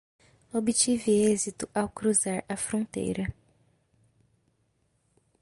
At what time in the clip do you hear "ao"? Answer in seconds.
1.79-1.87